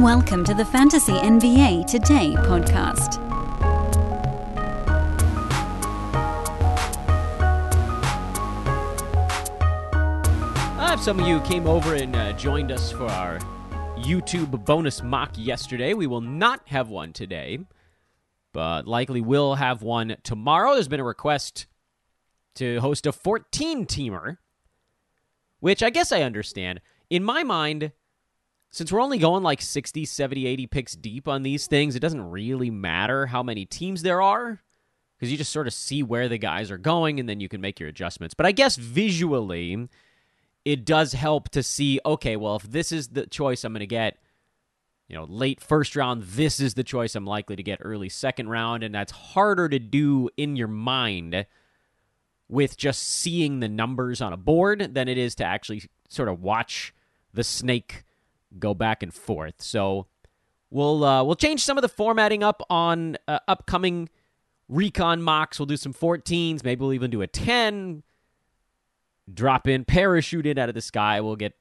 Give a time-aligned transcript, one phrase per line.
[0.00, 3.20] Welcome to the Fantasy NBA Today podcast.
[10.78, 13.40] Uh, if some of you came over and uh, joined us for our
[13.98, 17.58] YouTube bonus mock yesterday, we will not have one today,
[18.54, 20.72] but likely will have one tomorrow.
[20.72, 21.66] There's been a request
[22.54, 24.38] to host a 14 teamer,
[25.58, 26.80] which I guess I understand.
[27.10, 27.92] In my mind,
[28.70, 32.30] since we're only going like 60, 70, 80 picks deep on these things, it doesn't
[32.30, 34.60] really matter how many teams there are
[35.16, 37.60] because you just sort of see where the guys are going and then you can
[37.60, 38.34] make your adjustments.
[38.34, 39.88] But I guess visually,
[40.64, 43.86] it does help to see okay, well, if this is the choice I'm going to
[43.86, 44.18] get,
[45.08, 48.48] you know, late first round, this is the choice I'm likely to get early second
[48.48, 48.84] round.
[48.84, 51.44] And that's harder to do in your mind
[52.48, 56.40] with just seeing the numbers on a board than it is to actually sort of
[56.40, 56.94] watch
[57.32, 58.04] the snake
[58.58, 59.54] go back and forth.
[59.58, 60.06] So
[60.70, 64.08] we'll uh, we'll change some of the formatting up on uh, upcoming
[64.68, 65.58] recon mocks.
[65.58, 66.64] We'll do some 14s.
[66.64, 68.02] Maybe we'll even do a 10.
[69.32, 71.20] Drop in, parachute in out of the sky.
[71.20, 71.54] We'll get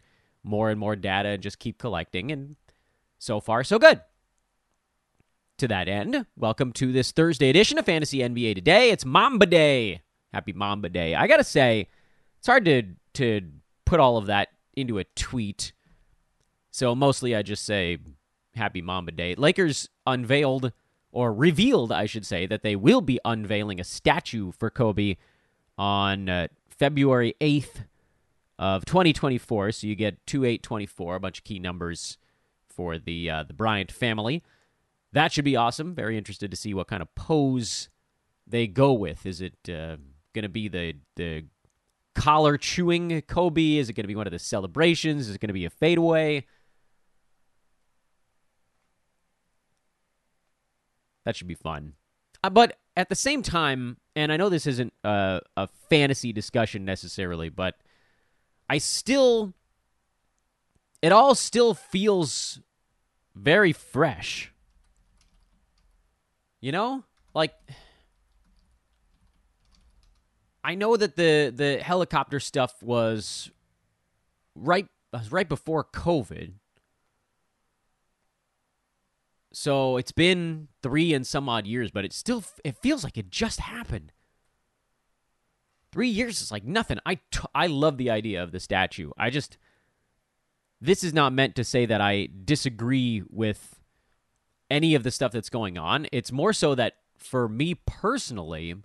[0.43, 2.31] more and more data and just keep collecting.
[2.31, 2.55] And
[3.19, 4.01] so far, so good.
[5.57, 8.91] To that end, welcome to this Thursday edition of Fantasy NBA Today.
[8.91, 10.01] It's Mamba Day.
[10.31, 11.15] Happy Mamba Day.
[11.15, 11.87] I gotta say,
[12.37, 12.83] it's hard to
[13.15, 13.41] to
[13.83, 15.73] put all of that into a tweet.
[16.71, 17.97] So mostly I just say
[18.55, 19.35] Happy Mamba Day.
[19.35, 20.71] Lakers unveiled
[21.11, 25.15] or revealed, I should say, that they will be unveiling a statue for Kobe
[25.77, 27.85] on uh, February 8th
[28.59, 29.71] of 2024.
[29.71, 32.17] So you get 2824, a bunch of key numbers
[32.67, 34.43] for the uh, the Bryant family.
[35.11, 35.95] That should be awesome.
[35.95, 37.89] Very interested to see what kind of pose
[38.45, 39.25] they go with.
[39.25, 39.97] Is it uh,
[40.33, 41.45] going to be the the
[42.13, 43.77] collar chewing Kobe?
[43.77, 45.27] Is it going to be one of the celebrations?
[45.27, 46.45] Is it going to be a fadeaway?
[51.29, 51.93] That should be fun.
[52.43, 56.85] Uh, but at the same time, and I know this isn't a, a fantasy discussion
[56.85, 57.75] necessarily, but
[58.67, 59.53] I still,
[61.03, 62.61] it all still feels
[63.35, 64.51] very fresh.
[66.61, 67.03] You know,
[67.35, 67.53] like
[70.63, 73.51] I know that the the helicopter stuff was
[74.55, 76.53] right was right before COVID.
[79.59, 83.29] So it's been 3 and some odd years, but it still it feels like it
[83.29, 84.13] just happened.
[85.91, 86.97] 3 years is like nothing.
[87.05, 89.11] I, t- I love the idea of the statue.
[89.17, 89.57] I just
[90.79, 93.81] this is not meant to say that I disagree with
[94.71, 96.07] any of the stuff that's going on.
[96.13, 98.75] It's more so that for me personally,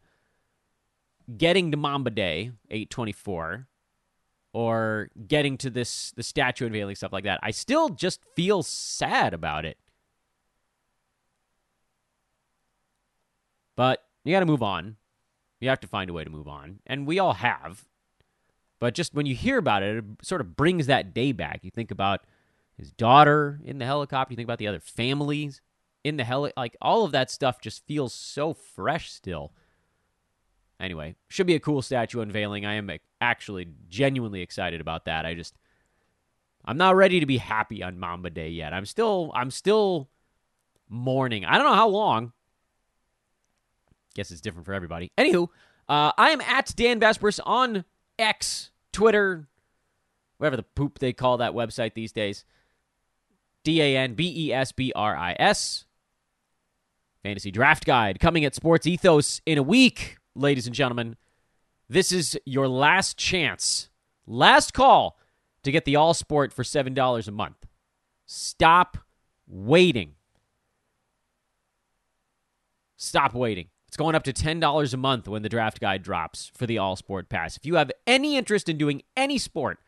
[1.38, 3.68] getting to Mamba Day, 824,
[4.52, 9.34] or getting to this the statue unveiling stuff like that, I still just feel sad
[9.34, 9.78] about it.
[13.76, 14.96] But you got to move on.
[15.60, 16.80] You have to find a way to move on.
[16.86, 17.84] And we all have.
[18.78, 21.60] But just when you hear about it, it sort of brings that day back.
[21.62, 22.22] You think about
[22.76, 25.60] his daughter in the helicopter, you think about the other families
[26.02, 29.52] in the heli like all of that stuff just feels so fresh still.
[30.78, 32.66] Anyway, should be a cool statue unveiling.
[32.66, 32.90] I am
[33.20, 35.24] actually genuinely excited about that.
[35.24, 35.54] I just
[36.64, 38.74] I'm not ready to be happy on Mamba Day yet.
[38.74, 40.10] I'm still I'm still
[40.88, 41.44] mourning.
[41.44, 42.32] I don't know how long.
[44.14, 45.10] Guess it's different for everybody.
[45.18, 45.48] Anywho,
[45.88, 47.84] uh, I am at Dan Besbris on
[48.18, 49.48] X, Twitter,
[50.38, 52.44] whatever the poop they call that website these days.
[53.64, 55.86] D A N B E S B R I S.
[57.22, 61.16] Fantasy Draft Guide coming at Sports Ethos in a week, ladies and gentlemen.
[61.88, 63.88] This is your last chance,
[64.26, 65.18] last call
[65.62, 67.66] to get the All Sport for $7 a month.
[68.26, 68.98] Stop
[69.46, 70.14] waiting.
[72.96, 73.68] Stop waiting.
[73.94, 76.96] It's going up to $10 a month when the draft guide drops for the All
[76.96, 77.56] Sport Pass.
[77.56, 79.78] If you have any interest in doing any sport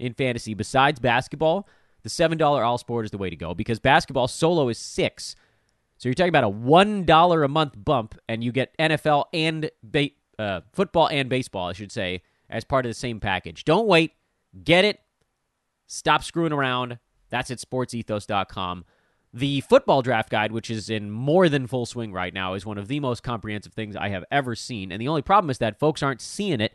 [0.00, 1.68] in fantasy besides basketball,
[2.02, 5.36] the $7 All Sport is the way to go because basketball solo is 6.
[5.96, 10.10] So you're talking about a $1 a month bump and you get NFL and ba-
[10.40, 13.64] uh, football and baseball, I should say, as part of the same package.
[13.64, 14.10] Don't wait.
[14.64, 14.98] Get it.
[15.86, 16.98] Stop screwing around.
[17.30, 18.86] That's at sportsethos.com.
[19.34, 22.76] The football draft guide, which is in more than full swing right now, is one
[22.76, 24.92] of the most comprehensive things I have ever seen.
[24.92, 26.72] And the only problem is that folks aren't seeing it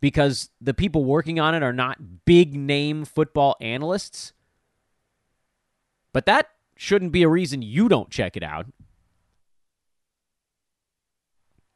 [0.00, 4.32] because the people working on it are not big name football analysts.
[6.12, 8.66] But that shouldn't be a reason you don't check it out.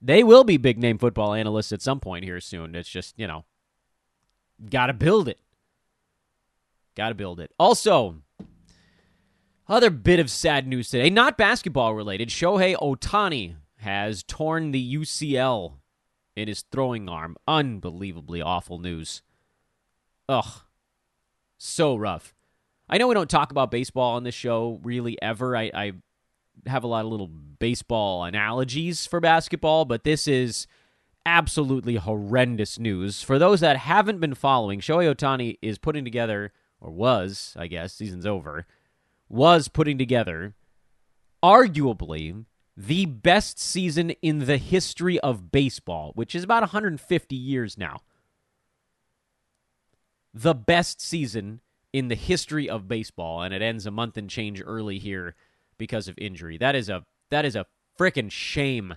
[0.00, 2.74] They will be big name football analysts at some point here soon.
[2.74, 3.44] It's just, you know,
[4.70, 5.38] got to build it.
[6.94, 7.52] Got to build it.
[7.58, 8.16] Also,
[9.66, 12.28] Other bit of sad news today, not basketball related.
[12.28, 15.78] Shohei Ohtani has torn the UCL
[16.36, 17.36] in his throwing arm.
[17.48, 19.22] Unbelievably awful news.
[20.28, 20.60] Ugh.
[21.56, 22.34] So rough.
[22.90, 25.56] I know we don't talk about baseball on this show really ever.
[25.56, 25.92] I, I
[26.66, 30.66] have a lot of little baseball analogies for basketball, but this is
[31.24, 33.22] absolutely horrendous news.
[33.22, 37.94] For those that haven't been following, Shohei Ohtani is putting together, or was, I guess,
[37.94, 38.66] season's over,
[39.28, 40.54] was putting together
[41.42, 42.44] arguably
[42.76, 47.98] the best season in the history of baseball, which is about 150 years now.
[50.32, 51.60] The best season
[51.92, 55.36] in the history of baseball, and it ends a month and change early here
[55.78, 56.58] because of injury.
[56.58, 57.66] That is a that is a
[57.98, 58.96] freaking shame.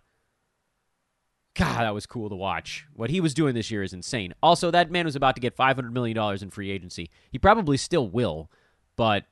[1.53, 2.87] God, that was cool to watch.
[2.93, 4.33] What he was doing this year is insane.
[4.43, 7.09] Also, that man was about to get $500 million in free agency.
[7.31, 8.51] He probably still will,
[8.95, 9.25] but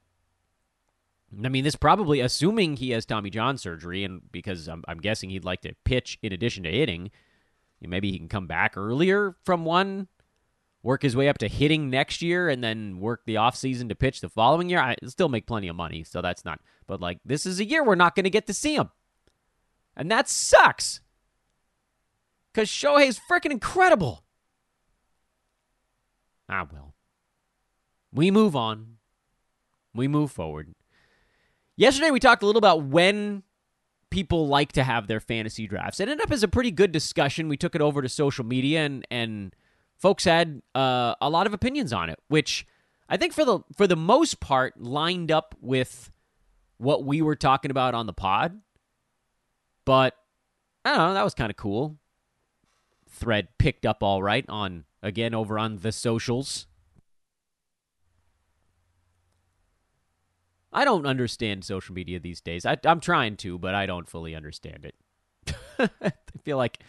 [1.43, 5.29] I mean, this probably, assuming he has Tommy John surgery, and because I'm, I'm guessing
[5.29, 7.11] he'd like to pitch in addition to hitting,
[7.81, 10.07] maybe he can come back earlier from one,
[10.81, 14.21] work his way up to hitting next year, and then work the offseason to pitch
[14.21, 14.79] the following year.
[14.79, 16.61] I still make plenty of money, so that's not.
[16.87, 18.91] But like, this is a year we're not going to get to see him,
[19.95, 21.01] and that sucks.
[22.53, 24.23] Because Shohei's freaking incredible.
[26.47, 26.93] Ah, well.
[28.13, 28.97] We move on.
[29.93, 30.73] We move forward.
[31.77, 33.43] Yesterday, we talked a little about when
[34.09, 35.99] people like to have their fantasy drafts.
[35.99, 37.49] It ended up as a pretty good discussion.
[37.49, 39.55] We took it over to social media, and and
[39.97, 42.65] folks had uh, a lot of opinions on it, which
[43.09, 46.11] I think for the for the most part lined up with
[46.77, 48.61] what we were talking about on the pod.
[49.83, 50.15] But
[50.83, 51.97] I don't know, that was kind of cool.
[53.09, 56.67] Thread picked up all right on again over on the socials.
[60.75, 62.65] I don't understand social media these days.
[62.65, 64.95] I, am trying to, but I don't fully understand it.
[66.01, 66.11] I
[66.43, 66.79] feel like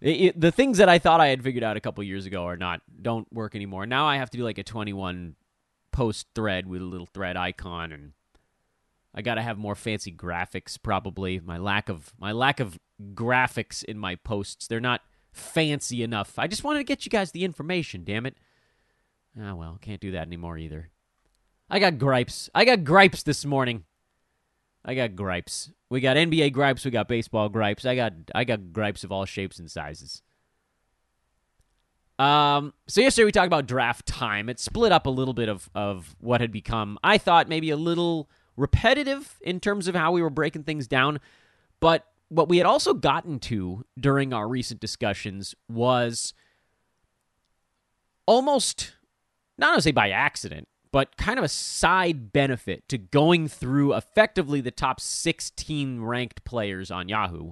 [0.00, 2.44] it, it, the things that I thought I had figured out a couple years ago
[2.44, 3.86] are not don't work anymore.
[3.86, 5.34] Now I have to do like a 21
[5.90, 8.12] post thread with a little thread icon, and
[9.12, 10.80] I got to have more fancy graphics.
[10.80, 12.78] Probably my lack of my lack of
[13.14, 14.68] graphics in my posts.
[14.68, 15.00] They're not
[15.32, 16.38] fancy enough.
[16.38, 18.04] I just wanted to get you guys the information.
[18.04, 18.36] Damn it.
[19.36, 20.90] Ah well, can't do that anymore either.
[21.70, 22.48] I got gripes.
[22.54, 23.84] I got gripes this morning.
[24.84, 25.70] I got gripes.
[25.90, 26.84] We got NBA gripes.
[26.84, 27.84] We got baseball gripes.
[27.84, 30.22] I got I got gripes of all shapes and sizes.
[32.18, 34.48] Um, so yesterday we talked about draft time.
[34.48, 37.76] It split up a little bit of of what had become, I thought, maybe a
[37.76, 41.20] little repetitive in terms of how we were breaking things down.
[41.80, 46.34] But what we had also gotten to during our recent discussions was
[48.26, 48.94] almost
[49.56, 54.60] not to say by accident, but kind of a side benefit to going through effectively
[54.60, 57.50] the top 16 ranked players on Yahoo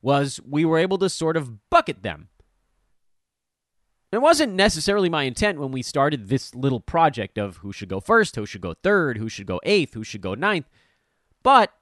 [0.00, 2.28] was we were able to sort of bucket them.
[4.10, 8.00] It wasn't necessarily my intent when we started this little project of who should go
[8.00, 10.66] first, who should go third, who should go eighth, who should go ninth.
[11.42, 11.72] But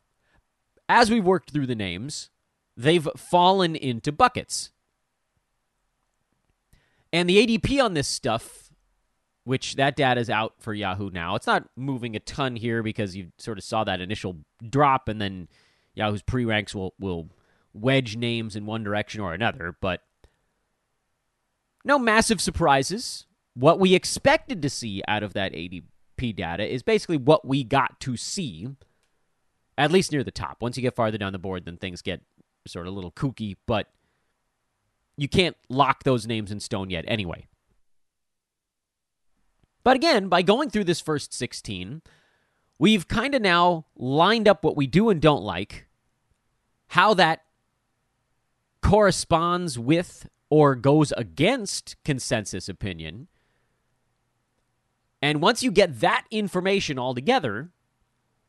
[0.88, 2.30] as we worked through the names,
[2.76, 4.72] they've fallen into buckets.
[7.12, 8.65] And the ADP on this stuff
[9.46, 11.36] which that data is out for Yahoo now.
[11.36, 14.38] It's not moving a ton here because you sort of saw that initial
[14.68, 15.46] drop, and then
[15.94, 17.28] Yahoo's pre ranks will will
[17.72, 19.76] wedge names in one direction or another.
[19.80, 20.02] But
[21.84, 23.26] no massive surprises.
[23.54, 28.00] What we expected to see out of that ADP data is basically what we got
[28.00, 28.66] to see,
[29.78, 30.60] at least near the top.
[30.60, 32.20] Once you get farther down the board, then things get
[32.66, 33.86] sort of a little kooky, but
[35.16, 37.46] you can't lock those names in stone yet anyway.
[39.86, 42.02] But again, by going through this first 16,
[42.76, 45.86] we've kind of now lined up what we do and don't like,
[46.88, 47.44] how that
[48.82, 53.28] corresponds with or goes against consensus opinion.
[55.22, 57.70] And once you get that information all together,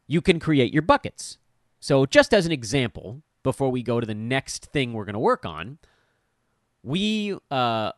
[0.08, 1.38] you can create your buckets.
[1.80, 5.20] So, just as an example, before we go to the next thing we're going to
[5.20, 5.78] work on,
[6.82, 7.92] we uh,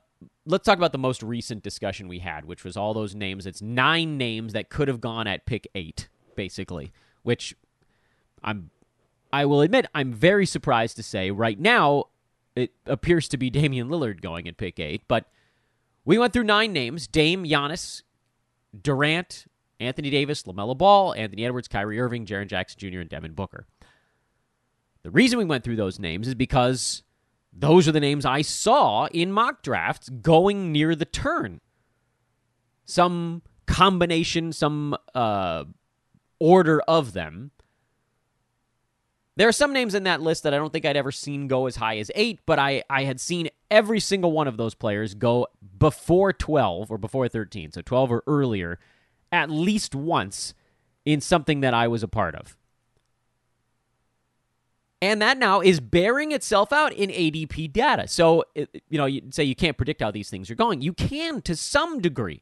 [0.46, 3.46] let's talk about the most recent discussion we had, which was all those names.
[3.46, 6.92] It's nine names that could have gone at pick eight, basically.
[7.24, 7.56] Which
[8.44, 8.72] I'm,
[9.32, 12.06] I will admit, I'm very surprised to say right now.
[12.56, 15.26] It appears to be Damian Lillard going at pick eight, but
[16.04, 18.04] we went through nine names: Dame, Giannis,
[18.80, 19.46] Durant,
[19.80, 23.68] Anthony Davis, LaMelo Ball, Anthony Edwards, Kyrie Irving, Jaren Jackson Jr., and Devin Booker.
[25.04, 27.04] The reason we went through those names is because
[27.60, 31.60] those are the names I saw in mock drafts going near the turn.
[32.86, 35.66] Some combination, some uh,
[36.39, 37.51] order of them.
[39.36, 41.68] There are some names in that list that I don't think I'd ever seen go
[41.68, 45.13] as high as eight, but I, I had seen every single one of those players
[45.13, 45.48] go
[45.78, 48.80] before 12 or before 13, so 12 or earlier,
[49.32, 50.54] at least once
[51.06, 52.58] in something that I was a part of.
[55.01, 58.08] And that now is bearing itself out in ADP data.
[58.08, 60.82] So, you know, you say you can't predict how these things are going.
[60.82, 62.41] You can to some degree,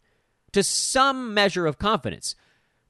[0.53, 2.35] to some measure of confidence.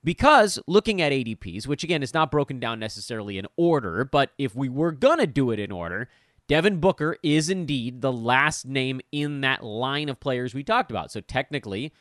[0.04, 4.56] Because looking at ADPs, which again is not broken down necessarily in order, but if
[4.56, 6.08] we were going to do it in order,
[6.48, 11.12] Devin Booker is indeed the last name in that line of players we talked about.
[11.12, 11.92] So technically,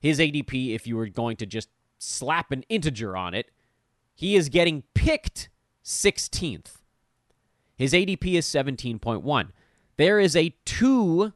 [0.00, 1.68] his ADP, if you were going to just
[1.98, 3.50] slap an integer on it,
[4.14, 5.50] he is getting picked
[5.84, 6.76] 16th.
[7.76, 9.48] His ADP is 17.1.
[9.96, 11.32] There is a two,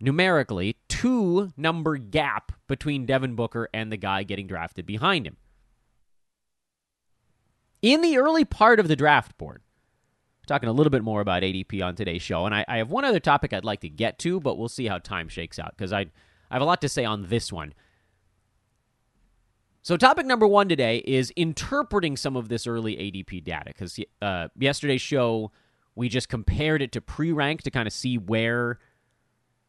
[0.00, 5.36] numerically, two number gap between Devin Booker and the guy getting drafted behind him.
[7.82, 9.62] In the early part of the draft board,
[10.46, 13.04] talking a little bit more about ADP on today's show, and I, I have one
[13.04, 15.92] other topic I'd like to get to, but we'll see how time shakes out because
[15.92, 16.00] I,
[16.50, 17.74] I have a lot to say on this one.
[19.86, 24.48] So, topic number one today is interpreting some of this early ADP data because uh,
[24.58, 25.52] yesterday's show
[25.94, 28.80] we just compared it to pre rank to kind of see where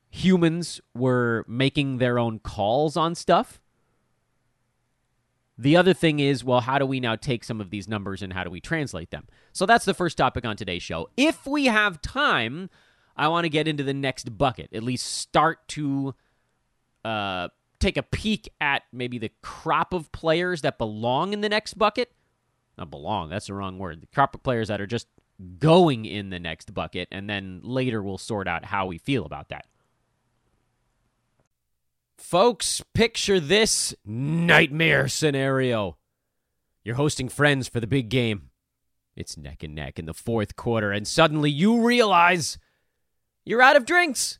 [0.10, 3.62] humans were making their own calls on stuff.
[5.56, 8.34] The other thing is, well, how do we now take some of these numbers and
[8.34, 9.28] how do we translate them?
[9.54, 11.12] So that's the first topic on today's show.
[11.16, 12.72] If we have time,
[13.16, 16.16] I want to get into the next bucket, at least start to
[17.06, 21.78] uh, take a peek at maybe the crop of players that belong in the next
[21.78, 22.12] bucket.
[22.78, 24.02] Not belong, that's the wrong word.
[24.02, 25.08] The crop of players that are just
[25.60, 29.50] going in the next bucket, and then later we'll sort out how we feel about
[29.50, 29.66] that.
[32.18, 35.98] Folks, picture this nightmare scenario.
[36.84, 38.50] You're hosting friends for the big game.
[39.16, 42.58] It's neck and neck in the fourth quarter, and suddenly you realize
[43.46, 44.40] you're out of drinks.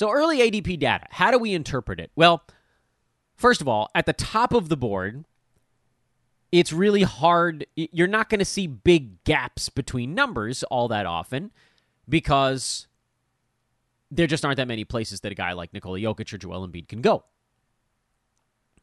[0.00, 2.10] So, early ADP data, how do we interpret it?
[2.16, 2.42] Well,
[3.36, 5.26] first of all, at the top of the board,
[6.50, 7.66] it's really hard.
[7.76, 11.50] You're not going to see big gaps between numbers all that often
[12.08, 12.86] because
[14.10, 16.88] there just aren't that many places that a guy like Nikola Jokic or Joel Embiid
[16.88, 17.24] can go.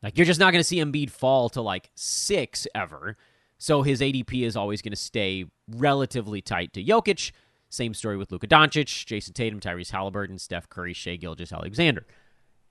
[0.04, 3.18] Like, you're just not going to see Embiid fall to like six ever.
[3.58, 7.32] So his ADP is always going to stay relatively tight to Jokic.
[7.70, 12.06] Same story with Luka Doncic, Jayson Tatum, Tyrese Halliburton, Steph Curry, Shai Gilgeous-Alexander.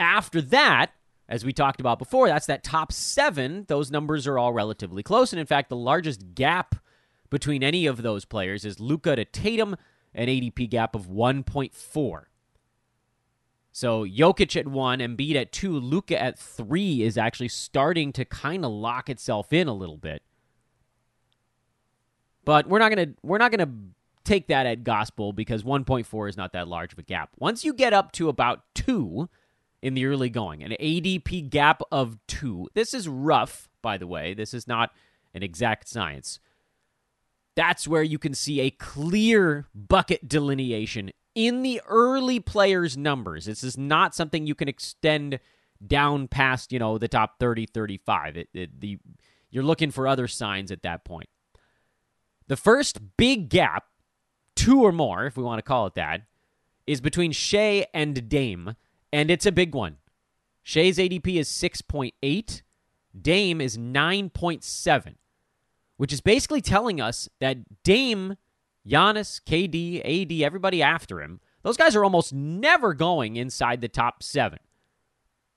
[0.01, 0.93] After that,
[1.29, 3.65] as we talked about before, that's that top seven.
[3.69, 5.33] Those numbers are all relatively close.
[5.33, 6.77] And in fact, the largest gap
[7.31, 9.77] between any of those players is Luka to Tatum,
[10.15, 12.23] an ADP gap of 1.4.
[13.73, 18.65] So Jokic at one, Embiid at two, Luka at three is actually starting to kind
[18.65, 20.23] of lock itself in a little bit.
[22.47, 23.69] But we're not gonna we're not gonna
[24.27, 27.31] take that at gospel because 1.4 is not that large of a gap.
[27.39, 29.29] Once you get up to about 2
[29.83, 34.35] in the early going, an ADP gap of 2, this is rough, by the way.
[34.35, 34.91] This is not
[35.33, 36.41] an exact science.
[37.55, 43.47] That's where you can see a clear bucket delineation in the early players' numbers.
[43.47, 45.39] This is not something you can extend
[45.87, 48.37] down past, you know, the top 30, 35.
[48.37, 48.99] It, it, the,
[49.51, 51.29] you're looking for other signs at that point.
[52.49, 53.85] The first big gap
[54.57, 56.23] two or more, if we want to call it that,
[56.87, 58.75] is between Shai and Dame,
[59.13, 59.99] and it's a big one.
[60.63, 62.63] Shai's ADP is 6.8,
[63.21, 65.15] Dame is 9.7,
[65.97, 68.37] which is basically telling us that Dame,
[68.87, 74.23] Giannis, KD, AD, everybody after him, those guys are almost never going inside the top
[74.23, 74.59] seven.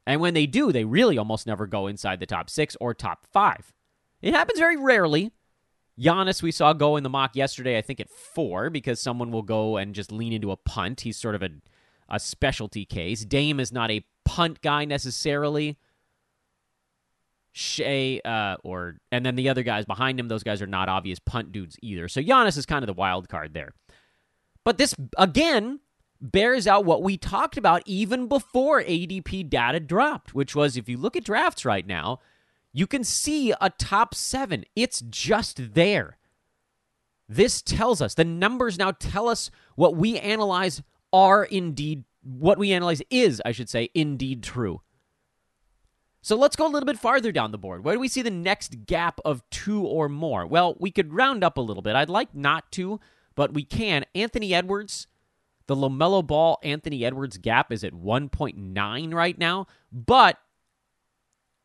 [0.08, 3.28] And when they do, they really almost never go inside the top six or top
[3.32, 3.74] five.
[4.22, 5.32] It happens very rarely.
[6.00, 9.42] Giannis, we saw go in the mock yesterday, I think at four, because someone will
[9.42, 11.02] go and just lean into a punt.
[11.02, 11.50] He's sort of a,
[12.08, 13.26] a specialty case.
[13.26, 15.78] Dame is not a punt guy necessarily.
[17.52, 21.20] Shai, uh, or and then the other guys behind him, those guys are not obvious
[21.20, 22.08] punt dudes either.
[22.08, 23.74] So Giannis is kind of the wild card there.
[24.64, 25.80] But this again
[26.22, 30.98] bears out what we talked about even before ADP data dropped, which was if you
[30.98, 32.20] look at drafts right now,
[32.72, 34.64] you can see a top seven.
[34.76, 36.18] It's just there.
[37.28, 40.82] This tells us, the numbers now tell us what we analyze
[41.14, 44.82] are indeed, what we analyze is, I should say, indeed true.
[46.22, 47.84] So let's go a little bit farther down the board.
[47.84, 50.46] Where do we see the next gap of two or more?
[50.46, 51.96] Well, we could round up a little bit.
[51.96, 53.00] I'd like not to,
[53.36, 54.06] but we can.
[54.14, 55.08] Anthony Edwards,
[55.68, 60.38] the LaMelo Ball Anthony Edwards gap is at 1.9 right now, but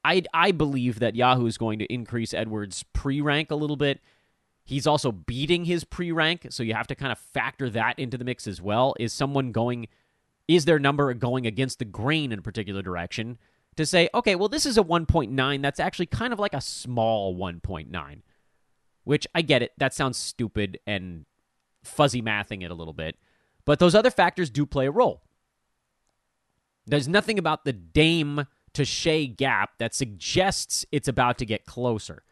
[0.04, 4.00] I, I believe that Yahoo is going to increase Edwards' pre rank a little bit.
[4.62, 8.18] He's also beating his pre rank, so you have to kind of factor that into
[8.18, 8.94] the mix as well.
[9.00, 9.88] Is someone going,
[10.46, 13.38] is their number going against the grain in a particular direction?
[13.76, 15.62] To say, okay, well, this is a 1.9.
[15.62, 18.22] That's actually kind of like a small 1.9,
[19.02, 19.72] which I get it.
[19.78, 21.24] That sounds stupid and
[21.82, 23.16] fuzzy mathing it a little bit.
[23.64, 25.22] But those other factors do play a role.
[26.86, 32.22] There's nothing about the Dame to Shai gap that suggests it's about to get closer.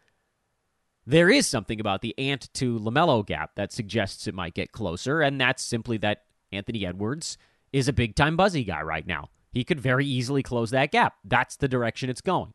[1.05, 5.21] There is something about the Ant to LaMelo gap that suggests it might get closer,
[5.21, 7.37] and that's simply that Anthony Edwards
[7.73, 9.29] is a big time buzzy guy right now.
[9.51, 11.15] He could very easily close that gap.
[11.23, 12.53] That's the direction it's going.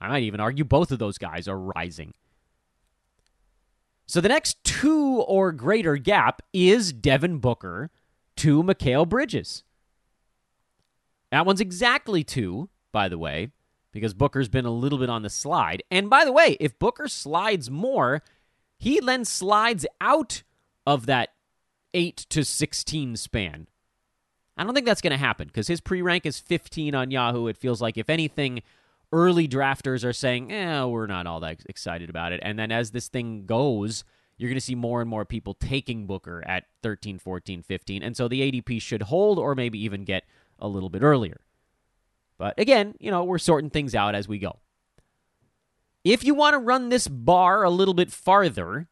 [0.00, 2.14] I might even argue both of those guys are rising.
[4.06, 7.90] So the next two or greater gap is Devin Booker
[8.36, 9.64] to Mikal Bridges.
[11.30, 13.48] That one's exactly two by the way,
[13.92, 15.82] because Booker's been a little bit on the slide.
[15.90, 18.22] And by the way, if Booker slides more,
[18.78, 20.42] he then slides out
[20.86, 21.30] of that
[21.94, 23.68] 8 to 16 span.
[24.56, 27.46] I don't think that's going to happen because his pre rank is 15 on Yahoo.
[27.46, 28.62] It feels like, if anything,
[29.12, 32.40] early drafters are saying, eh, we're not all that excited about it.
[32.42, 34.04] And then as this thing goes,
[34.36, 38.02] you're going to see more and more people taking Booker at 13, 14, 15.
[38.02, 40.24] And so the ADP should hold or maybe even get
[40.58, 41.40] a little bit earlier.
[42.42, 44.58] But again, you know, we're sorting things out as we go.
[46.02, 48.88] If you want to run this bar a little bit farther,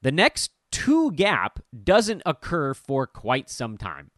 [0.00, 4.12] the next two gap doesn't occur for quite some time.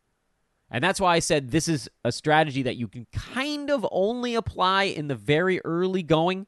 [0.70, 4.36] And that's why I said this is a strategy that you can kind of only
[4.36, 6.46] apply in the very early going.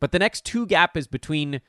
[0.00, 1.60] But the next two gap is between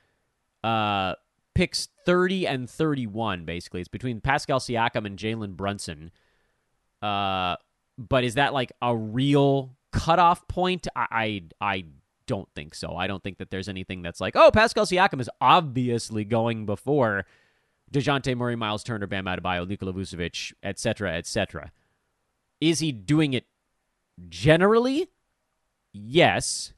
[0.64, 1.16] uh,
[1.56, 3.82] picks 30 and 31, basically.
[3.82, 6.12] It's between Pascal Siakam and Jalen Brunson.
[7.02, 7.58] Uh,
[8.10, 10.88] but is that like a real cutoff point?
[10.96, 11.86] I, I, I
[12.26, 12.96] don't think so.
[12.96, 17.26] I don't think that there's anything that's like, oh, Pascal Siakam is obviously going before
[17.92, 21.72] Dejounte Murray, Miles Turner, Bam Adebayo, Nikola Vucevic, etc., etc.
[22.60, 23.46] Is he doing it
[24.30, 25.08] generally?
[25.94, 26.74] Yes.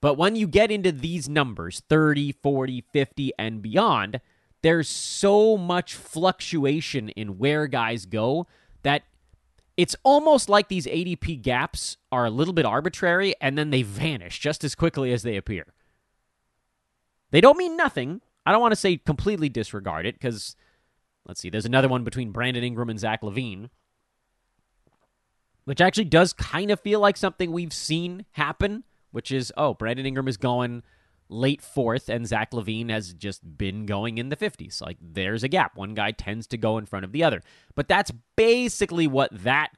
[0.00, 4.20] But when you get into these numbers, 30, 40, 50, and beyond,
[4.62, 8.46] there's so much fluctuation in where guys go
[8.82, 9.02] that
[9.76, 14.38] it's almost like these ADP gaps are a little bit arbitrary and then they vanish
[14.38, 15.66] just as quickly as they appear.
[17.30, 18.22] They don't mean nothing.
[18.46, 20.56] I don't want to say completely disregard it because,
[21.26, 23.68] let's see, there's another one between Brandon Ingram and Zach LaVine,
[25.64, 30.06] which actually does kind of feel like something we've seen happen, which is, oh, Brandon
[30.06, 30.84] Ingram is going
[31.28, 34.80] late fourth, and Zach LaVine has just been going in the 50s.
[34.80, 35.76] Like, there's a gap.
[35.76, 37.42] One guy tends to go in front of the other.
[37.74, 39.70] But that's basically what that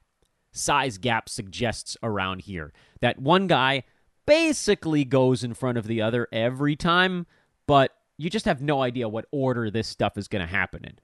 [0.52, 2.72] size gap suggests around here.
[3.00, 3.84] That one guy
[4.26, 7.26] basically goes in front of the other every time,
[7.66, 10.98] but you just have no idea what order this stuff is going to happen in.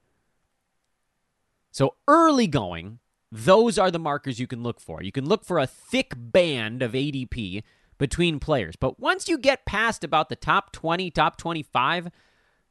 [1.71, 2.99] So, early going,
[3.31, 5.03] those are the markers you can look for.
[5.03, 7.63] You can look for a thick band of ADP
[7.97, 8.75] between players.
[8.75, 12.09] But once you get past about the top 20, top 25,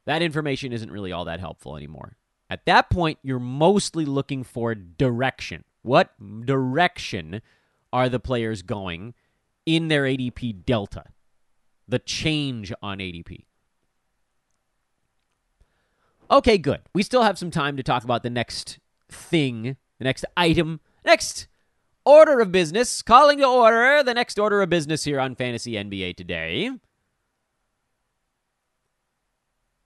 [0.05, 2.17] that information isn't really all that helpful anymore.
[2.49, 5.63] At that point, you're mostly looking for direction.
[5.81, 6.11] What
[6.45, 7.41] direction
[7.91, 9.13] are the players going
[9.65, 11.05] in their ADP delta?
[11.87, 13.45] The change on ADP.
[16.29, 16.81] Okay, good.
[16.93, 21.47] We still have some time to talk about the next thing, the next item, next
[22.05, 26.15] order of business, calling to order the next order of business here on Fantasy NBA
[26.15, 26.71] today.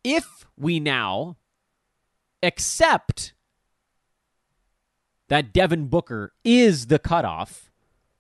[0.04, 1.38] If we now
[2.44, 3.34] accept
[5.28, 7.72] that Devin Booker is the cutoff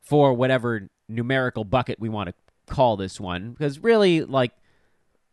[0.02, 4.52] for whatever numerical bucket we want to call this one, because really, like,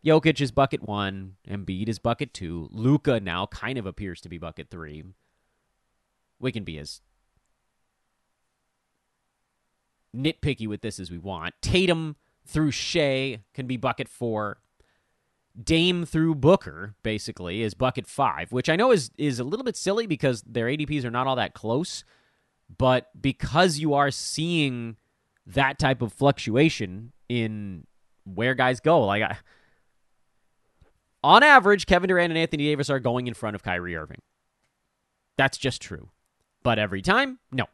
[0.05, 1.35] Jokic is bucket one.
[1.49, 2.69] Embiid is bucket two.
[2.71, 5.03] Luka now kind of appears to be bucket three.
[6.39, 7.01] We can be as
[10.17, 11.55] nitpicky with this as we want.
[11.61, 14.59] Tatum through Shai can be bucket four.
[15.61, 19.77] Dame through Booker basically is bucket five, which I know is is a little bit
[19.77, 22.05] silly because their ADPs are not all that close,
[22.77, 24.97] but because you are seeing
[25.47, 27.87] that type of fluctuation in
[28.25, 29.39] where guys go, like I,
[31.23, 34.23] on average, Kevin Durant and Anthony Davis are going in front of Kyrie Irving.
[35.37, 36.11] That's just true.
[36.63, 37.67] But every time, no.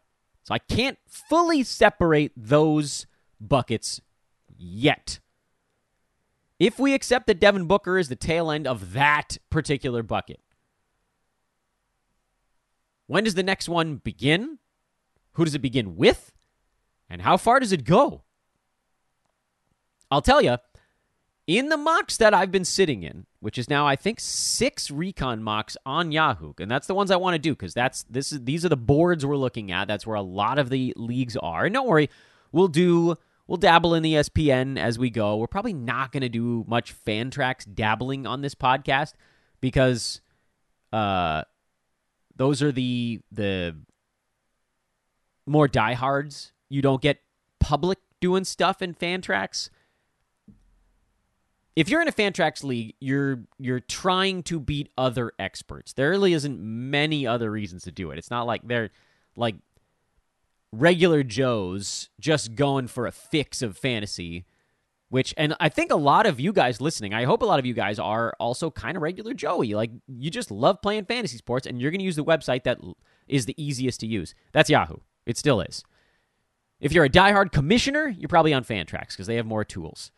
[0.44, 3.07] So I can't fully separate those
[3.40, 4.00] buckets
[4.57, 5.20] yet.
[6.59, 10.40] If we accept that Devin Booker is the tail end of that particular bucket,
[13.07, 14.59] when does the next one begin?
[15.33, 16.33] Who does it begin with?
[17.09, 18.22] And how far does it go?
[20.11, 20.59] I'll tell you,
[21.46, 25.42] in the mocks that I've been sitting in, which is now I think six recon
[25.42, 28.44] mocks on Yahoo, and that's the ones I want to do because that's this is
[28.44, 29.88] these are the boards we're looking at.
[29.88, 31.64] That's where a lot of the leagues are.
[31.64, 32.11] And don't worry,
[32.52, 35.37] we'll do we'll dabble in the ESPN as we go.
[35.37, 39.14] We're probably not going to do much Fantrax dabbling on this podcast
[39.61, 40.20] because
[40.92, 41.42] uh
[42.37, 43.76] those are the the
[45.44, 46.52] more diehards.
[46.68, 47.18] You don't get
[47.59, 49.68] public doing stuff in Fantrax
[51.74, 55.92] if you're in a Fantrax league, you're you're trying to beat other experts.
[55.92, 58.18] There really isn't many other reasons to do it.
[58.18, 58.90] It's not like they're
[59.37, 59.56] like
[60.72, 64.44] regular Joes just going for a fix of fantasy.
[65.08, 67.66] Which and I think a lot of you guys listening, I hope a lot of
[67.66, 69.74] you guys are also kind of regular Joey.
[69.74, 72.78] Like you just love playing fantasy sports, and you're going to use the website that
[73.28, 74.35] is the easiest to use.
[74.52, 74.96] That's Yahoo.
[75.26, 75.85] It still is.
[76.80, 80.11] If you're a diehard commissioner, you're probably on Fantrax because they have more tools.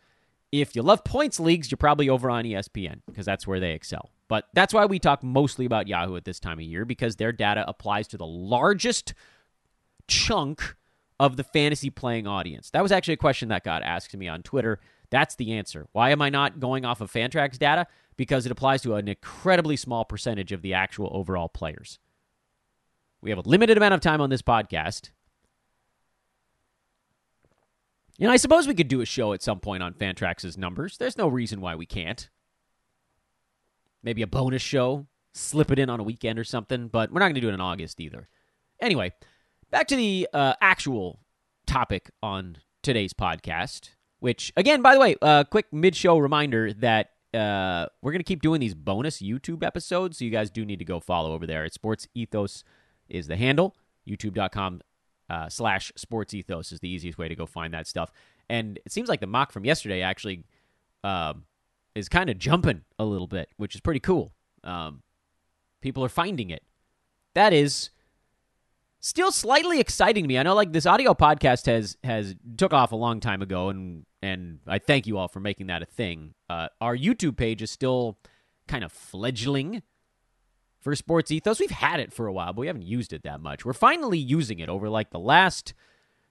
[0.51, 4.11] If you love points leagues, you're probably over on ESPN because that's where they excel.
[4.27, 7.31] But that's why we talk mostly about Yahoo at this time of year because their
[7.31, 9.13] data applies to the largest
[10.07, 10.75] chunk
[11.19, 12.69] of the fantasy playing audience.
[12.71, 14.79] That was actually a question that got asked to me on Twitter.
[15.09, 15.87] That's the answer.
[15.91, 17.87] Why am I not going off of Fantrax data?
[18.17, 21.99] Because it applies to an incredibly small percentage of the actual overall players.
[23.21, 25.11] We have a limited amount of time on this podcast.
[28.19, 30.97] Know, I suppose we could do a show at some point on Fantrax's numbers.
[30.97, 32.29] There's no reason why we can't.
[34.03, 37.25] Maybe a bonus show, slip it in on a weekend or something, but we're not
[37.25, 38.29] going to do it in August either.
[38.81, 39.11] Anyway,
[39.69, 41.19] back to the uh, actual
[41.65, 46.71] topic on today's podcast, which, again, by the way, a uh, quick mid show reminder
[46.71, 50.63] that uh, we're going to keep doing these bonus YouTube episodes, so you guys do
[50.63, 51.65] need to go follow over there.
[51.65, 52.63] It's Sports Ethos
[53.09, 53.75] is the handle,
[54.07, 54.81] youtube.com
[55.29, 58.11] uh, slash sports ethos is the easiest way to go find that stuff.
[58.49, 60.43] And it seems like the mock from yesterday actually
[61.03, 61.45] um,
[61.95, 64.33] is kind of jumping a little bit, which is pretty cool.
[64.63, 65.01] Um,
[65.81, 66.63] people are finding it.
[67.33, 67.89] That is
[68.99, 70.37] still slightly exciting to me.
[70.37, 74.05] I know like this audio podcast has has took off a long time ago, and
[74.21, 76.33] and I thank you all for making that a thing.
[76.49, 78.17] Uh, our YouTube page is still
[78.67, 79.83] kind of fledgling
[80.85, 81.59] for Sports Ethos.
[81.59, 83.65] We've had it for a while, but we haven't used it that much.
[83.65, 85.73] We're finally using it over like the last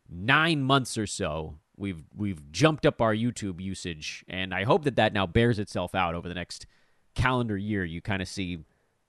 [0.09, 1.57] nine months or so.
[1.77, 5.93] We've we've jumped up our YouTube usage, and I hope that that now bears itself
[5.93, 6.67] out over the next
[7.17, 7.85] calendar year.
[7.85, 8.61] You kind of see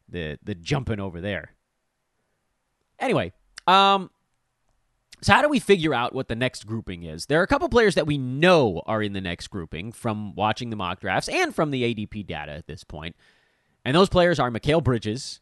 [0.09, 1.51] the the jumping over there.
[2.97, 3.31] Anyway,
[3.67, 4.09] um,
[5.21, 7.27] so how do we figure out what the next grouping is?
[7.27, 10.71] There are a couple players that we know are in the next grouping from watching
[10.71, 13.15] the mock drafts and from the ADP data at this point.
[13.85, 15.41] And those players are Mikal Bridges,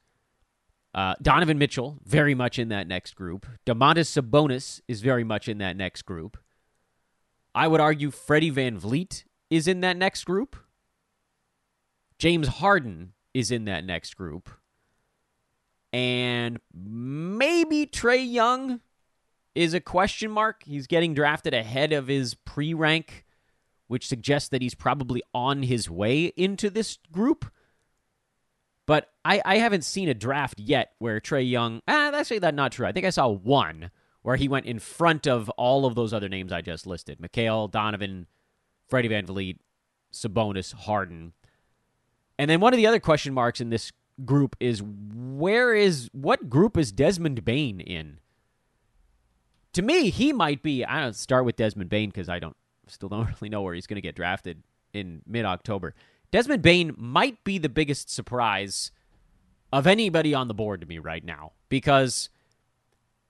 [0.93, 3.47] uh, Donovan Mitchell, very much in that next group.
[3.65, 6.37] Domantas Sabonis is very much in that next group.
[7.55, 10.57] I would argue Freddie VanVleet is in that next group.
[12.19, 14.49] James Harden is in that next group.
[15.91, 18.81] And maybe Trae Young
[19.55, 20.63] is a question mark.
[20.65, 23.25] He's getting drafted ahead of his pre rank,
[23.87, 27.45] which suggests that he's probably on his way into this group.
[28.85, 31.81] But I, I haven't seen a draft yet where Trae Young.
[31.87, 32.85] Ah, actually, that's not true.
[32.85, 33.91] I think I saw one
[34.21, 37.71] where he went in front of all of those other names I just listed: Mikal,
[37.71, 38.27] Donovan,
[38.87, 39.57] Freddie VanVleet,
[40.11, 41.33] Sabonis, Harden.
[42.37, 43.91] And then one of the other question marks in this
[44.25, 48.19] group is where is what group is Desmond Bane in?
[49.73, 50.83] To me, he might be.
[50.83, 53.87] I don't start with Desmond Bane because I don't still don't really know where he's
[53.87, 55.95] going to get drafted in mid October.
[56.33, 58.89] Desmond Bane might be the biggest surprise
[59.71, 62.29] of anybody on the board to me right now because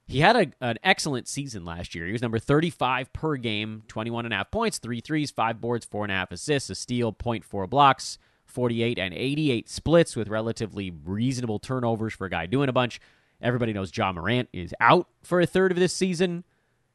[0.07, 2.05] he had a, an excellent season last year.
[2.05, 5.83] He was number 35 per game, 21 and a half points, three threes, five boards,
[5.83, 10.89] four and a half assists, a steal, 0.4 blocks, 48 and 88 splits with relatively
[10.89, 13.01] reasonable turnovers for a guy doing a bunch.
[13.41, 16.45] Everybody knows John Morant is out for a third of this season.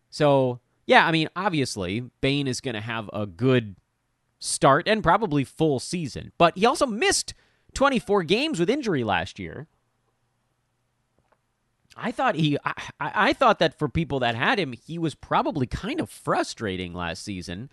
[0.08, 3.76] So, yeah, I mean, obviously, Bane is going to have a good
[4.38, 6.32] start and probably full season.
[6.38, 7.34] But he also missed
[7.74, 9.66] 24 games with injury last year.
[11.96, 15.66] I thought he I, I thought that for people that had him, he was probably
[15.66, 17.70] kind of frustrating last season.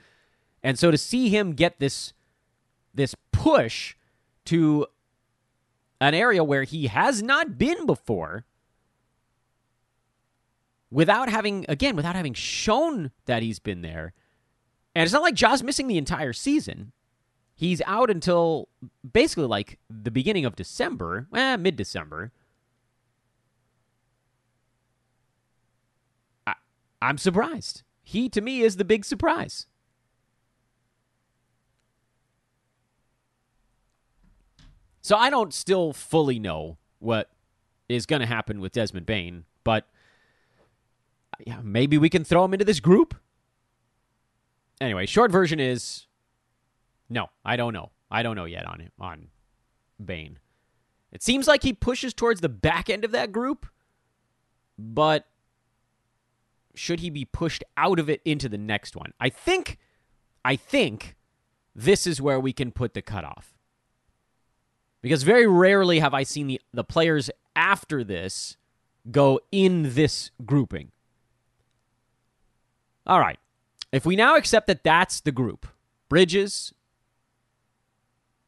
[0.63, 2.13] And so to see him get this
[2.93, 3.95] this push
[4.45, 4.87] to
[6.01, 8.45] an area where he has not been before
[10.89, 14.13] without having again without having shown that he's been there
[14.95, 16.93] and it's not like Ja's missing the entire season.
[17.53, 18.69] He's out until
[19.13, 21.27] basically like the beginning of december.
[21.33, 22.31] Eh, mid-december.
[26.47, 26.53] I,
[27.01, 27.83] i'm surprised.
[28.03, 29.67] He to me is the big surprise.
[35.01, 37.29] So I don't still fully know what
[37.87, 39.87] is going to happen with Desmond Bane, but
[41.45, 43.13] yeah, maybe we can throw him into this group.
[44.81, 46.07] Anyway, short version is
[47.09, 47.91] no, I don't know.
[48.11, 49.27] I don't know yet on him on
[50.03, 50.39] Bane.
[51.11, 53.67] It seems like he pushes towards the back end of that group,
[54.77, 55.27] but
[56.73, 59.13] should he be pushed out of it into the next one?
[59.19, 59.77] I think
[60.43, 61.15] I think
[61.75, 63.53] this is where we can put the cutoff.
[65.01, 68.57] Because very rarely have I seen the, the players after this
[69.11, 70.91] go in this grouping.
[73.05, 73.39] All right.
[73.95, 75.67] If we now accept that that's the group
[76.09, 76.73] Bridges,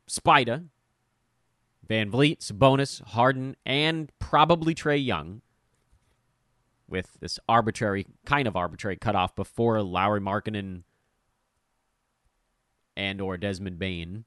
[0.06, 0.66] Spida,
[1.88, 5.42] Van Vleet, Sabonis, Harden, and probably Trae Young,
[6.86, 10.84] with this arbitrary, kind of arbitrary cutoff before Lauri Markkanen
[12.98, 14.26] and or Desmond Bane.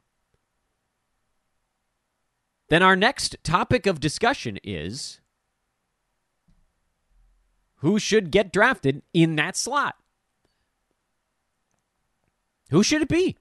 [2.70, 5.20] Then our next topic of discussion is
[7.80, 9.99] who should get drafted in that slot?
[12.70, 13.36] Who should it be?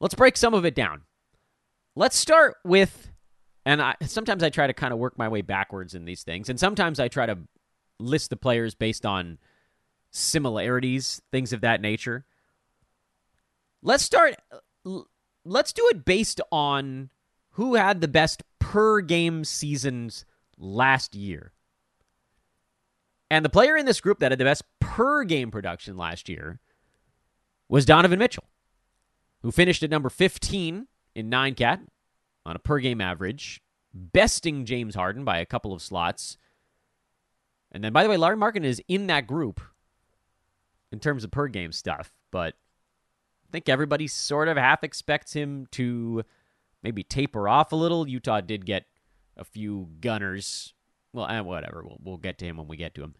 [0.00, 1.02] Let's break some of it down.
[1.96, 3.10] Let's start with
[3.64, 6.48] and I sometimes I try to kind of work my way backwards in these things
[6.50, 7.38] and sometimes I try to
[7.98, 9.38] list the players based on
[10.10, 12.26] similarities, things of that nature.
[13.82, 14.34] Let's start
[15.44, 17.10] let's do it based on
[17.52, 20.26] who had the best per game seasons
[20.58, 21.52] last year.
[23.30, 26.60] And the player in this group that had the best per game production last year
[27.68, 28.44] was Donovan Mitchell,
[29.42, 31.80] who finished at number 15 in 9 cat
[32.46, 36.36] on a per game average, besting James Harden by a couple of slots.
[37.72, 39.60] And then, by the way, Larry Markkanen is in that group
[40.92, 42.54] in terms of per game stuff, but
[43.48, 46.24] I think everybody sort of half expects him to
[46.82, 48.08] maybe taper off a little.
[48.08, 48.84] Utah did get
[49.36, 50.74] a few gunners.
[51.14, 51.82] Well, eh, whatever.
[51.84, 53.14] We'll, we'll get to him when we get to him.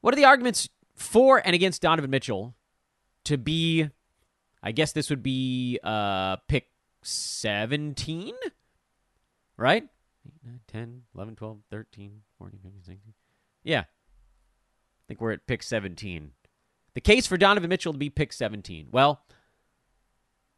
[0.00, 2.54] What are the arguments for and against Donovan Mitchell
[3.24, 3.88] to be,
[4.62, 6.68] I guess this would be uh, pick
[7.02, 8.34] 17,
[9.56, 9.84] right?
[10.24, 13.14] 8, 9, 10, 11, 12, 13, 14, 15, 16.
[13.64, 13.80] Yeah.
[13.80, 13.84] I
[15.08, 16.30] think we're at pick 17.
[16.94, 18.88] The case for Donovan Mitchell to be pick 17.
[18.92, 19.24] Well,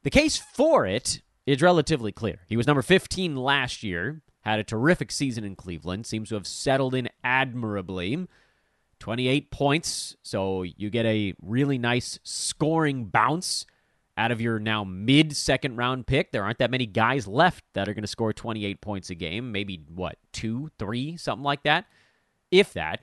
[0.02, 2.40] the case for it is relatively clear.
[2.48, 6.46] He was number 15 last year, had a terrific season in Cleveland, seems to have
[6.46, 8.26] settled in admirably.
[9.00, 13.66] 28 points, so you get a really nice scoring bounce
[14.16, 16.32] out of your now mid second round pick.
[16.32, 19.52] There aren't that many guys left that are going to score 28 points a game.
[19.52, 21.86] Maybe, what, two, three, something like that,
[22.50, 23.00] if that.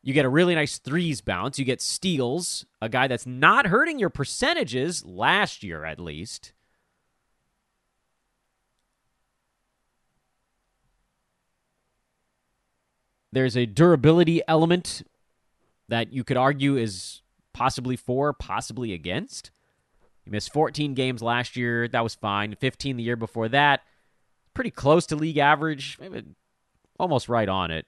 [0.00, 1.58] You get a really nice threes bounce.
[1.58, 6.52] You get steals, a guy that's not hurting your percentages last year, at least.
[13.32, 15.02] There's a durability element
[15.88, 19.50] that you could argue is possibly for, possibly against.
[20.24, 21.88] He missed 14 games last year.
[21.88, 22.54] That was fine.
[22.54, 23.80] 15 the year before that.
[24.54, 25.98] Pretty close to league average.
[26.00, 26.22] Maybe
[26.98, 27.86] almost right on it.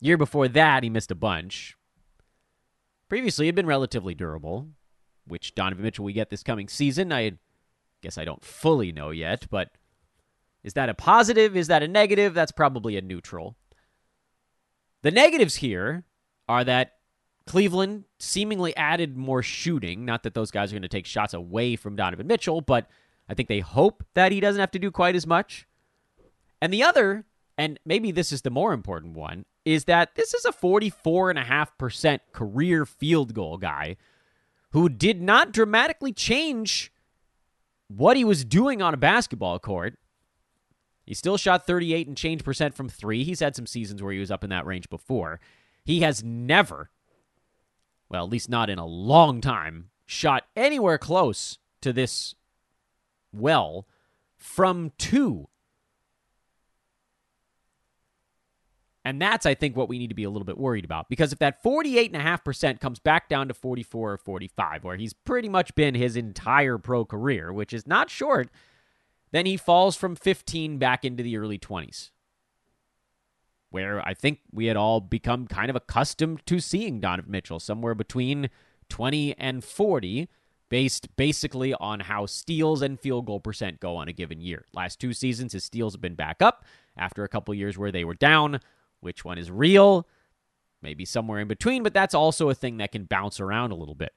[0.00, 1.76] Year before that, he missed a bunch.
[3.08, 4.68] Previously, had been relatively durable,
[5.26, 7.12] which Donovan Mitchell we get this coming season.
[7.12, 7.32] I
[8.02, 9.70] guess I don't fully know yet, but
[10.66, 11.56] is that a positive?
[11.56, 12.34] Is that a negative?
[12.34, 13.56] That's probably a neutral.
[15.02, 16.02] The negatives here
[16.48, 16.94] are that
[17.46, 20.04] Cleveland seemingly added more shooting.
[20.04, 22.90] Not that those guys are going to take shots away from Donovan Mitchell, but
[23.28, 25.68] I think they hope that he doesn't have to do quite as much.
[26.60, 27.26] And the other,
[27.56, 32.84] and maybe this is the more important one, is that this is a 44.5% career
[32.84, 33.96] field goal guy
[34.72, 36.92] who did not dramatically change
[37.86, 39.96] what he was doing on a basketball court.
[41.06, 43.22] He still shot 38 and change percent from three.
[43.22, 45.40] He's had some seasons where he was up in that range before.
[45.84, 46.90] He has never,
[48.08, 52.34] well, at least not in a long time, shot anywhere close to this
[53.32, 53.86] well
[54.36, 55.48] from two.
[59.04, 61.08] And that's, I think, what we need to be a little bit worried about.
[61.08, 65.72] Because if that 48.5% comes back down to 44 or 45, where he's pretty much
[65.76, 68.50] been his entire pro career, which is not short,
[69.36, 72.10] then he falls from 15 back into the early 20s.
[73.70, 77.94] Where I think we had all become kind of accustomed to seeing Donovan Mitchell, somewhere
[77.94, 78.48] between
[78.88, 80.28] 20 and 40,
[80.68, 84.64] based basically on how steals and field goal percent go on a given year.
[84.72, 86.64] Last two seasons, his steals have been back up
[86.96, 88.60] after a couple years where they were down.
[89.00, 90.08] Which one is real?
[90.80, 93.94] Maybe somewhere in between, but that's also a thing that can bounce around a little
[93.94, 94.12] bit.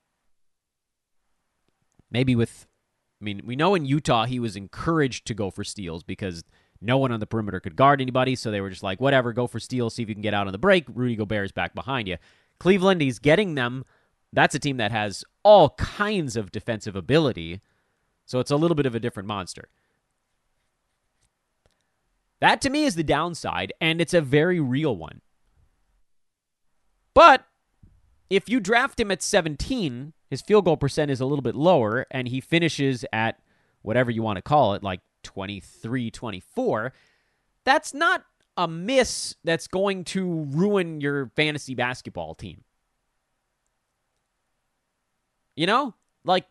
[2.10, 2.68] Maybe with,
[3.22, 6.44] I mean, we know in Utah he was encouraged to go for steals because
[6.82, 9.48] no one on the perimeter could guard anybody, so they were just like, whatever, go
[9.48, 10.86] for steals, see if you can get out on the break.
[10.88, 12.18] Rudy Gobert is back behind you.
[12.60, 13.84] Cleveland, he's getting them.
[14.32, 17.62] That's a team that has all kinds of defensive ability,
[18.26, 19.70] so it's a little bit of a different monster.
[22.40, 25.22] That to me is the downside, and it's a very real one.
[27.14, 27.46] But
[28.30, 32.06] if you draft him at 17, his field goal percent is a little bit lower,
[32.12, 33.40] and he finishes at
[33.82, 36.94] whatever you want to call it, like 23, 24.
[37.66, 38.24] That's not
[38.56, 42.64] a miss that's going to ruin your fantasy basketball team.
[45.56, 45.96] You know?
[46.26, 46.46] Like,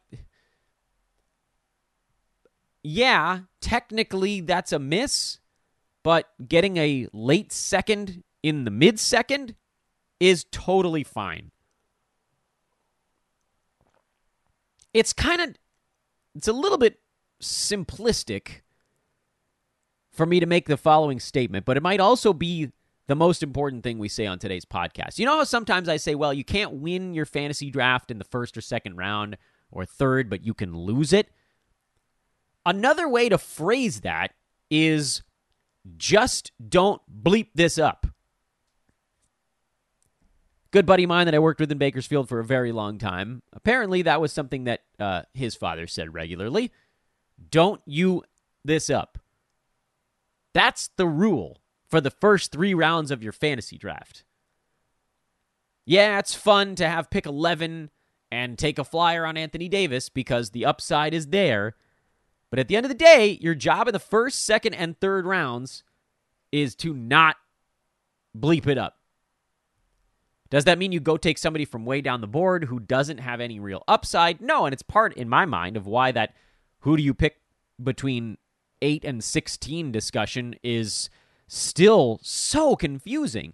[2.83, 5.39] yeah, technically that's a miss,
[6.03, 9.55] but getting a late second in the mid second
[10.19, 11.51] is totally fine.
[14.99, 15.55] It's kind of
[16.35, 16.99] it's a little bit
[17.41, 18.63] simplistic
[20.11, 22.73] for me to make the following statement, but it might also be
[23.07, 25.19] the most important thing we say on today's podcast.
[25.19, 28.25] You know how sometimes I say, well, you can't win your fantasy draft in the
[28.25, 29.37] first or second round
[29.71, 31.31] or third, but you can lose it?
[32.67, 34.33] Another way to phrase that
[34.69, 35.23] is
[35.97, 38.07] just don't bleep this up.
[40.71, 43.43] Good buddy of mine that I worked with in Bakersfield for a very long time.
[43.53, 46.71] Apparently, that was something that uh, his father said regularly.
[47.51, 48.23] Don't you
[48.65, 49.19] this up.
[50.53, 54.25] That's the rule for the first three rounds of your fantasy draft.
[55.87, 57.91] Yeah, it's fun to have pick 11
[58.31, 61.77] and take a flyer on Anthony Davis because the upside is there.
[62.51, 65.25] But at the end of the day, your job in the first, second, and third
[65.25, 65.83] rounds
[66.53, 67.37] is to not
[68.37, 68.98] bleep it up.
[70.51, 73.41] Does that mean you go take somebody from way down the board who doesn't have
[73.41, 74.41] any real upside?
[74.41, 76.35] No, and it's part, in my mind, of why that
[76.81, 77.37] who do you pick
[77.83, 78.39] between
[78.81, 81.11] 8 and 16 discussion is
[81.47, 83.53] still so confusing.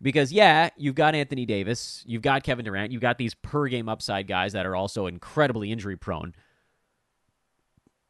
[0.00, 3.88] Because, yeah, you've got Anthony Davis, you've got Kevin Durant, you've got these per game
[3.88, 6.34] upside guys that are also incredibly injury prone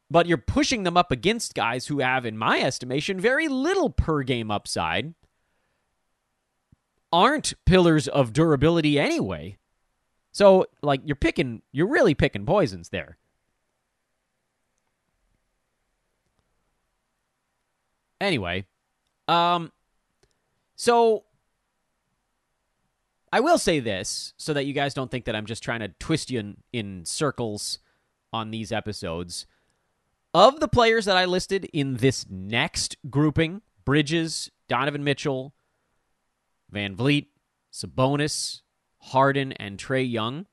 [0.09, 4.23] but you're pushing them up against guys who have, in my estimation, very little per
[4.23, 5.13] game upside,
[7.11, 9.57] aren't pillars of durability anyway.
[10.31, 13.17] So, like, you're picking, you're really picking poisons there.
[18.19, 18.65] Anyway,
[19.27, 19.71] um,
[20.75, 21.23] so
[23.31, 25.89] I will say this so that you guys don't think that I'm just trying to
[25.99, 27.79] twist you in, in circles
[28.33, 29.45] on these episodes.
[30.33, 35.53] Of the players that I listed in this next grouping, Bridges, Donovan Mitchell,
[36.73, 37.27] VanVleet,
[37.71, 38.61] Sabonis,
[38.99, 40.45] Harden, and Trae Young.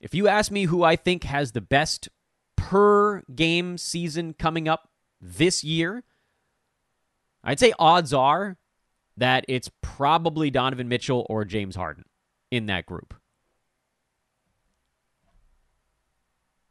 [0.00, 2.08] If you ask me who I think has the best
[2.56, 4.88] per game season coming up
[5.20, 6.04] this year,
[7.42, 8.58] I'd say odds are
[9.16, 12.04] that it's probably Donovan Mitchell or James Harden
[12.50, 13.14] in that group.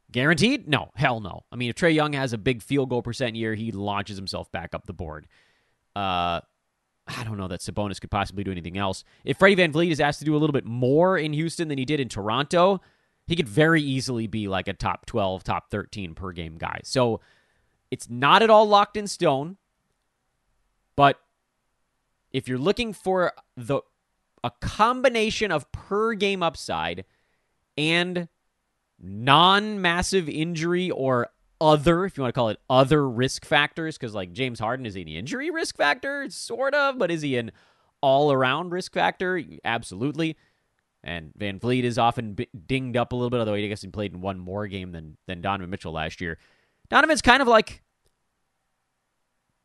[0.09, 0.67] Guaranteed?
[0.67, 1.43] No, hell no.
[1.51, 4.49] I mean, if Trae Young has a big field goal percent year, he launches himself
[4.51, 5.27] back up the board.
[5.95, 6.41] Uh,
[7.07, 9.03] I don't know that Sabonis could possibly do anything else.
[9.23, 11.85] If Freddie VanVleet is asked to do a little bit more in Houston than he
[11.85, 12.81] did in Toronto,
[13.27, 16.79] he could very easily be like a top 12, top 13 per game guy.
[16.83, 17.21] So
[17.91, 19.57] it's not at all locked in stone.
[20.95, 21.19] But
[22.31, 23.81] if you're looking for the
[24.43, 27.05] a combination of per game upside
[27.77, 28.27] and
[28.99, 31.27] non massive injury or
[31.59, 34.93] other, if you want to call it other risk factors, because like James Harden is
[34.93, 37.51] he an injury risk factor, sort of, but is he an
[38.01, 39.41] all around risk factor?
[39.65, 40.37] Absolutely.
[41.03, 44.13] And VanVleet is often b- dinged up a little bit, although I guess he played
[44.13, 46.37] in one more game than than Donovan Mitchell last year.
[46.89, 47.83] Donovan's kind of like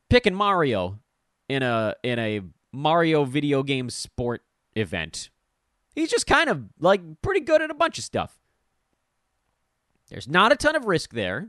[0.08, 0.98] picking Mario
[1.48, 4.42] in a in a Mario video game sport
[4.74, 5.30] event.
[5.94, 8.38] He's just kind of like pretty good at a bunch of stuff.
[10.08, 11.48] There's not a ton of risk there.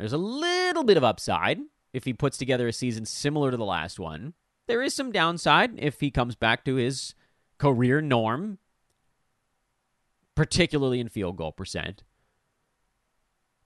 [0.00, 1.58] There's a little bit of upside
[1.92, 4.32] if he puts together a season similar to the last one.
[4.66, 7.14] There is some downside if he comes back to his
[7.58, 8.56] career norm,
[10.34, 12.02] particularly in field goal percent.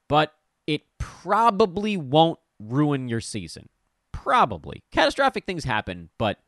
[0.08, 0.34] But
[0.66, 3.68] it probably won't ruin your season.
[4.10, 4.82] Probably.
[4.90, 6.40] Catastrophic things happen, but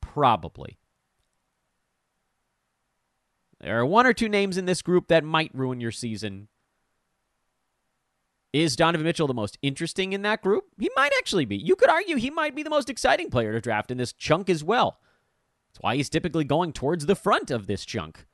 [0.00, 0.78] probably.
[3.60, 6.48] There are one or two names in this group that might ruin your season.
[8.56, 10.64] Is Donovan Mitchell the most interesting in that group?
[10.80, 11.58] He might actually be.
[11.58, 14.48] You could argue he might be the most exciting player to draft in this chunk
[14.48, 14.98] as well.
[15.68, 18.24] That's why he's typically going towards the front of this chunk.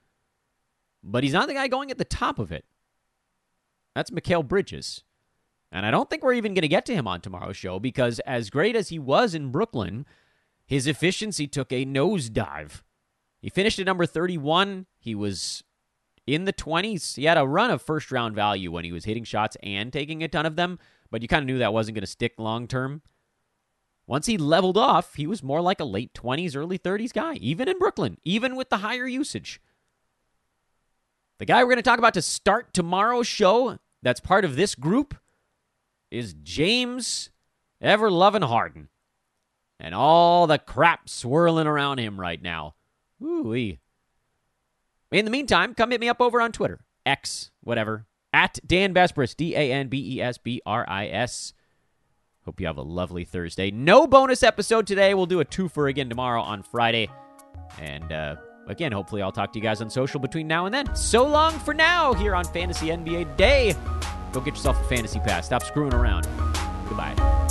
[1.02, 2.64] But he's not the guy going at the top of it.
[3.96, 5.02] That's Mikal Bridges.
[5.72, 8.20] And I don't think we're even going to get to him on tomorrow's show because,
[8.20, 10.06] as great as he was in Brooklyn,
[10.64, 12.82] his efficiency took a nosedive.
[13.40, 14.86] He finished at number 31.
[15.00, 15.64] He was
[16.26, 17.16] in the 20s.
[17.16, 20.22] He had a run of first round value when he was hitting shots and taking
[20.22, 20.78] a ton of them,
[21.10, 23.02] but you kind of knew that wasn't going to stick long term.
[24.06, 27.68] Once he leveled off, he was more like a late 20s, early 30s guy, even
[27.68, 29.60] in Brooklyn, even with the higher usage.
[31.38, 34.74] The guy we're going to talk about to start tomorrow's show that's part of this
[34.74, 35.14] group
[36.10, 37.30] is James
[37.80, 38.88] Ever Loving Harden.
[39.80, 42.74] And all the crap swirling around him right now.
[43.20, 43.80] Ooh-wee.
[45.12, 49.36] In the meantime, come hit me up over on Twitter, X, whatever, at Dan Besbris,
[49.36, 51.52] D A N B E S B R I S.
[52.44, 53.70] Hope you have a lovely Thursday.
[53.70, 55.14] No bonus episode today.
[55.14, 57.08] We'll do a twofer again tomorrow on Friday.
[57.78, 58.36] And uh,
[58.66, 60.94] again, hopefully, I'll talk to you guys on social between now and then.
[60.96, 63.76] So long for now here on Fantasy NBA Day.
[64.32, 65.46] Go get yourself a fantasy pass.
[65.46, 66.26] Stop screwing around.
[66.88, 67.41] Goodbye.